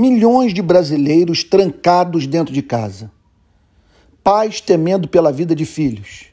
Milhões 0.00 0.54
de 0.54 0.62
brasileiros 0.62 1.42
trancados 1.42 2.24
dentro 2.24 2.54
de 2.54 2.62
casa. 2.62 3.10
Pais 4.22 4.60
temendo 4.60 5.08
pela 5.08 5.32
vida 5.32 5.56
de 5.56 5.64
filhos. 5.66 6.26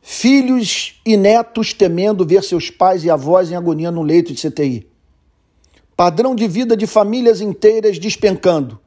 Filhos 0.00 1.00
e 1.06 1.16
netos 1.16 1.72
temendo 1.72 2.26
ver 2.26 2.42
seus 2.42 2.70
pais 2.70 3.04
e 3.04 3.08
avós 3.08 3.52
em 3.52 3.54
agonia 3.54 3.92
no 3.92 4.02
leito 4.02 4.32
de 4.32 4.50
CTI. 4.50 4.90
Padrão 5.96 6.34
de 6.34 6.48
vida 6.48 6.76
de 6.76 6.88
famílias 6.88 7.40
inteiras 7.40 8.00
despencando. 8.00 8.80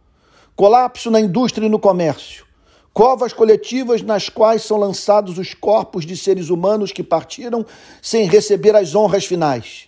Colapso 0.57 1.09
na 1.09 1.21
indústria 1.21 1.67
e 1.67 1.69
no 1.69 1.79
comércio. 1.79 2.45
Covas 2.91 3.31
coletivas 3.31 4.01
nas 4.01 4.27
quais 4.27 4.63
são 4.63 4.75
lançados 4.75 5.37
os 5.37 5.53
corpos 5.53 6.05
de 6.05 6.17
seres 6.17 6.49
humanos 6.49 6.91
que 6.91 7.01
partiram 7.01 7.65
sem 8.01 8.27
receber 8.27 8.75
as 8.75 8.93
honras 8.93 9.25
finais 9.25 9.87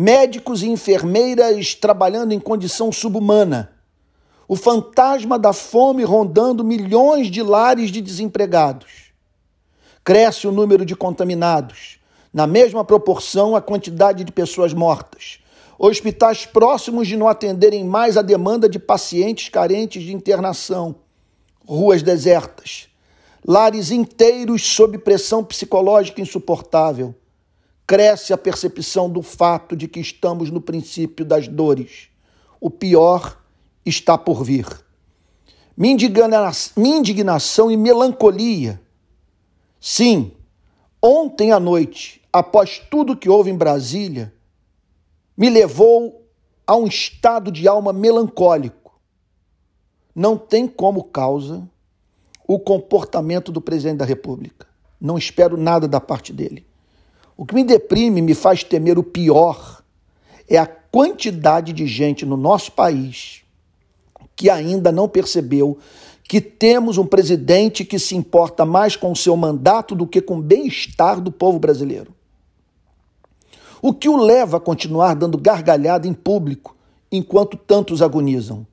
médicos 0.00 0.62
e 0.62 0.68
enfermeiras 0.68 1.74
trabalhando 1.74 2.30
em 2.30 2.38
condição 2.38 2.92
subhumana, 2.92 3.72
o 4.46 4.54
fantasma 4.54 5.36
da 5.36 5.52
fome 5.52 6.04
rondando 6.04 6.62
milhões 6.62 7.28
de 7.28 7.42
lares 7.42 7.90
de 7.90 8.00
desempregados. 8.00 9.12
Cresce 10.04 10.46
o 10.46 10.52
número 10.52 10.86
de 10.86 10.94
contaminados, 10.94 11.98
na 12.32 12.46
mesma 12.46 12.84
proporção 12.84 13.56
a 13.56 13.60
quantidade 13.60 14.22
de 14.22 14.30
pessoas 14.30 14.72
mortas. 14.72 15.40
Hospitais 15.76 16.46
próximos 16.46 17.08
de 17.08 17.16
não 17.16 17.26
atenderem 17.26 17.84
mais 17.84 18.16
a 18.16 18.22
demanda 18.22 18.68
de 18.68 18.78
pacientes 18.78 19.48
carentes 19.48 20.04
de 20.04 20.14
internação. 20.14 20.94
Ruas 21.66 22.04
desertas. 22.04 22.86
Lares 23.44 23.90
inteiros 23.90 24.62
sob 24.64 24.96
pressão 24.98 25.42
psicológica 25.42 26.20
insuportável 26.20 27.16
cresce 27.88 28.34
a 28.34 28.38
percepção 28.38 29.08
do 29.08 29.22
fato 29.22 29.74
de 29.74 29.88
que 29.88 29.98
estamos 29.98 30.50
no 30.50 30.60
princípio 30.60 31.24
das 31.24 31.48
dores. 31.48 32.08
O 32.60 32.68
pior 32.68 33.40
está 33.82 34.18
por 34.18 34.44
vir. 34.44 34.66
Minha 35.74 35.96
indignação 36.76 37.70
e 37.70 37.78
melancolia. 37.78 38.78
Sim, 39.80 40.32
ontem 41.00 41.50
à 41.50 41.58
noite, 41.58 42.20
após 42.30 42.78
tudo 42.90 43.16
que 43.16 43.30
houve 43.30 43.50
em 43.50 43.56
Brasília, 43.56 44.34
me 45.34 45.48
levou 45.48 46.28
a 46.66 46.76
um 46.76 46.86
estado 46.86 47.50
de 47.50 47.66
alma 47.66 47.90
melancólico. 47.90 49.00
Não 50.14 50.36
tem 50.36 50.68
como 50.68 51.04
causa 51.04 51.66
o 52.46 52.58
comportamento 52.58 53.50
do 53.50 53.62
presidente 53.62 53.98
da 53.98 54.04
República. 54.04 54.66
Não 55.00 55.16
espero 55.16 55.56
nada 55.56 55.88
da 55.88 56.00
parte 56.00 56.34
dele. 56.34 56.67
O 57.38 57.46
que 57.46 57.54
me 57.54 57.62
deprime, 57.62 58.20
me 58.20 58.34
faz 58.34 58.64
temer 58.64 58.98
o 58.98 59.02
pior, 59.04 59.80
é 60.48 60.58
a 60.58 60.66
quantidade 60.66 61.72
de 61.72 61.86
gente 61.86 62.26
no 62.26 62.36
nosso 62.36 62.72
país 62.72 63.42
que 64.34 64.50
ainda 64.50 64.90
não 64.90 65.08
percebeu 65.08 65.78
que 66.24 66.40
temos 66.40 66.98
um 66.98 67.06
presidente 67.06 67.84
que 67.84 67.96
se 67.96 68.16
importa 68.16 68.64
mais 68.64 68.96
com 68.96 69.12
o 69.12 69.16
seu 69.16 69.36
mandato 69.36 69.94
do 69.94 70.04
que 70.04 70.20
com 70.20 70.38
o 70.38 70.42
bem-estar 70.42 71.20
do 71.20 71.30
povo 71.30 71.60
brasileiro. 71.60 72.12
O 73.80 73.94
que 73.94 74.08
o 74.08 74.16
leva 74.16 74.56
a 74.56 74.60
continuar 74.60 75.14
dando 75.14 75.38
gargalhada 75.38 76.08
em 76.08 76.12
público 76.12 76.76
enquanto 77.10 77.56
tantos 77.56 78.02
agonizam? 78.02 78.66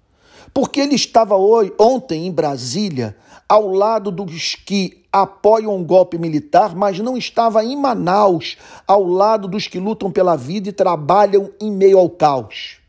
Porque 0.53 0.79
ele 0.79 0.95
estava 0.95 1.35
hoje, 1.35 1.73
ontem 1.79 2.27
em 2.27 2.31
Brasília 2.31 3.15
ao 3.47 3.67
lado 3.67 4.11
dos 4.11 4.55
que 4.55 5.03
apoiam 5.11 5.75
um 5.75 5.83
golpe 5.83 6.17
militar, 6.17 6.75
mas 6.75 6.99
não 6.99 7.15
estava 7.15 7.63
em 7.63 7.75
Manaus, 7.75 8.57
ao 8.87 9.03
lado 9.03 9.47
dos 9.47 9.67
que 9.67 9.79
lutam 9.79 10.11
pela 10.11 10.35
vida 10.35 10.69
e 10.69 10.73
trabalham 10.73 11.52
em 11.61 11.71
meio 11.71 11.99
ao 11.99 12.09
caos? 12.09 12.79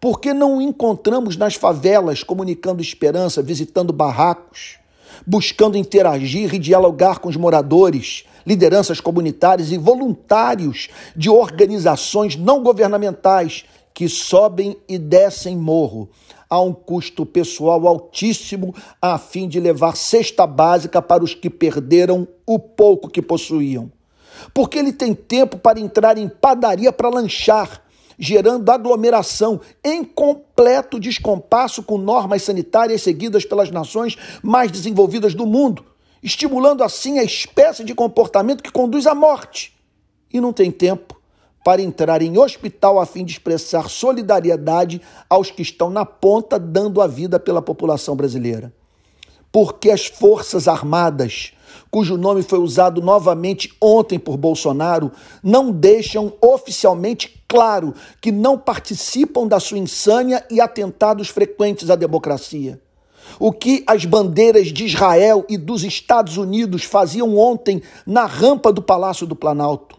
Por 0.00 0.20
que 0.20 0.34
não 0.34 0.60
encontramos 0.60 1.36
nas 1.36 1.54
favelas, 1.54 2.22
comunicando 2.22 2.82
esperança, 2.82 3.40
visitando 3.40 3.92
barracos, 3.92 4.78
buscando 5.26 5.78
interagir 5.78 6.54
e 6.54 6.58
dialogar 6.58 7.20
com 7.20 7.28
os 7.28 7.36
moradores, 7.36 8.24
lideranças 8.44 9.00
comunitárias 9.00 9.72
e 9.72 9.78
voluntários 9.78 10.88
de 11.16 11.30
organizações 11.30 12.36
não 12.36 12.62
governamentais 12.62 13.64
que 13.96 14.10
sobem 14.10 14.76
e 14.86 14.98
descem 14.98 15.56
morro 15.56 16.10
a 16.50 16.60
um 16.60 16.70
custo 16.70 17.24
pessoal 17.24 17.88
altíssimo 17.88 18.74
a 19.00 19.16
fim 19.16 19.48
de 19.48 19.58
levar 19.58 19.96
cesta 19.96 20.46
básica 20.46 21.00
para 21.00 21.24
os 21.24 21.34
que 21.34 21.48
perderam 21.48 22.28
o 22.44 22.58
pouco 22.58 23.08
que 23.08 23.22
possuíam. 23.22 23.90
Porque 24.52 24.78
ele 24.78 24.92
tem 24.92 25.14
tempo 25.14 25.56
para 25.56 25.80
entrar 25.80 26.18
em 26.18 26.28
padaria 26.28 26.92
para 26.92 27.08
lanchar, 27.08 27.82
gerando 28.18 28.68
aglomeração 28.68 29.62
em 29.82 30.04
completo 30.04 31.00
descompasso 31.00 31.82
com 31.82 31.96
normas 31.96 32.42
sanitárias 32.42 33.00
seguidas 33.00 33.46
pelas 33.46 33.70
nações 33.70 34.14
mais 34.42 34.70
desenvolvidas 34.70 35.34
do 35.34 35.46
mundo, 35.46 35.82
estimulando 36.22 36.84
assim 36.84 37.18
a 37.18 37.24
espécie 37.24 37.82
de 37.82 37.94
comportamento 37.94 38.62
que 38.62 38.70
conduz 38.70 39.06
à 39.06 39.14
morte. 39.14 39.74
E 40.30 40.38
não 40.38 40.52
tem 40.52 40.70
tempo 40.70 41.16
para 41.66 41.82
entrar 41.82 42.22
em 42.22 42.38
hospital 42.38 43.00
a 43.00 43.04
fim 43.04 43.24
de 43.24 43.32
expressar 43.32 43.90
solidariedade 43.90 45.02
aos 45.28 45.50
que 45.50 45.62
estão 45.62 45.90
na 45.90 46.04
ponta 46.04 46.60
dando 46.60 47.02
a 47.02 47.08
vida 47.08 47.40
pela 47.40 47.60
população 47.60 48.14
brasileira. 48.14 48.72
Porque 49.50 49.90
as 49.90 50.06
Forças 50.06 50.68
Armadas, 50.68 51.54
cujo 51.90 52.16
nome 52.16 52.44
foi 52.44 52.60
usado 52.60 53.02
novamente 53.02 53.74
ontem 53.82 54.16
por 54.16 54.36
Bolsonaro, 54.36 55.10
não 55.42 55.72
deixam 55.72 56.34
oficialmente 56.40 57.42
claro 57.48 57.92
que 58.20 58.30
não 58.30 58.56
participam 58.56 59.44
da 59.44 59.58
sua 59.58 59.78
insânia 59.78 60.46
e 60.48 60.60
atentados 60.60 61.26
frequentes 61.30 61.90
à 61.90 61.96
democracia. 61.96 62.80
O 63.40 63.50
que 63.50 63.82
as 63.88 64.04
bandeiras 64.04 64.68
de 64.68 64.84
Israel 64.84 65.44
e 65.48 65.58
dos 65.58 65.82
Estados 65.82 66.36
Unidos 66.36 66.84
faziam 66.84 67.36
ontem 67.36 67.82
na 68.06 68.24
rampa 68.24 68.72
do 68.72 68.80
Palácio 68.80 69.26
do 69.26 69.34
Planalto 69.34 69.95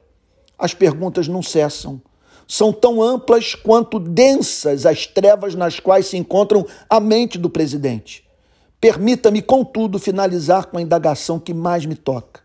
as 0.58 0.74
perguntas 0.74 1.28
não 1.28 1.44
cessam. 1.44 2.02
São 2.48 2.72
tão 2.72 3.02
amplas 3.02 3.56
quanto 3.56 4.00
densas 4.00 4.86
as 4.86 5.06
trevas 5.06 5.54
nas 5.54 5.80
quais 5.80 6.08
se 6.08 6.18
encontram 6.18 6.66
a 6.90 7.00
mente 7.00 7.38
do 7.38 7.50
presidente. 7.50 8.24
Permita-me, 8.80 9.42
contudo, 9.42 10.00
finalizar 10.00 10.68
com 10.68 10.78
a 10.78 10.82
indagação 10.82 11.40
que 11.40 11.54
mais 11.54 11.86
me 11.86 11.96
toca. 11.96 12.42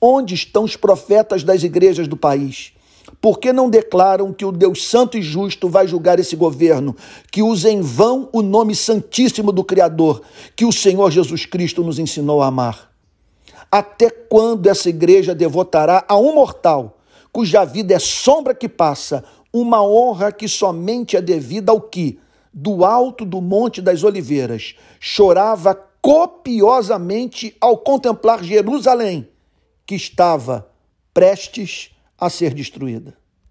Onde 0.00 0.34
estão 0.34 0.64
os 0.64 0.76
profetas 0.76 1.42
das 1.42 1.62
igrejas 1.62 2.06
do 2.06 2.16
país? 2.16 2.72
Por 3.20 3.38
que 3.38 3.52
não 3.52 3.70
declaram 3.70 4.32
que 4.32 4.44
o 4.44 4.52
Deus 4.52 4.86
Santo 4.86 5.16
e 5.16 5.22
Justo 5.22 5.68
vai 5.68 5.88
julgar 5.88 6.18
esse 6.18 6.36
governo, 6.36 6.94
que 7.32 7.42
usa 7.42 7.70
em 7.70 7.80
vão 7.80 8.28
o 8.32 8.42
nome 8.42 8.74
santíssimo 8.76 9.50
do 9.50 9.64
Criador, 9.64 10.20
que 10.54 10.64
o 10.64 10.72
Senhor 10.72 11.10
Jesus 11.10 11.46
Cristo 11.46 11.82
nos 11.82 11.98
ensinou 11.98 12.42
a 12.42 12.48
amar? 12.48 12.92
Até 13.70 14.10
quando 14.10 14.66
essa 14.66 14.88
igreja 14.88 15.34
devotará 15.34 16.04
a 16.06 16.18
um 16.18 16.34
mortal 16.34 16.97
cuja 17.38 17.64
vida 17.64 17.94
é 17.94 18.00
sombra 18.00 18.52
que 18.52 18.68
passa, 18.68 19.22
uma 19.52 19.80
honra 19.80 20.32
que 20.32 20.48
somente 20.48 21.16
é 21.16 21.22
devida 21.22 21.70
ao 21.70 21.80
que, 21.80 22.18
do 22.52 22.84
alto 22.84 23.24
do 23.24 23.40
Monte 23.40 23.80
das 23.80 24.02
Oliveiras, 24.02 24.74
chorava 24.98 25.72
copiosamente 26.02 27.56
ao 27.60 27.78
contemplar 27.78 28.42
Jerusalém, 28.42 29.28
que 29.86 29.94
estava 29.94 30.68
prestes 31.14 31.92
a 32.18 32.28
ser 32.28 32.52
destruída. 32.52 33.16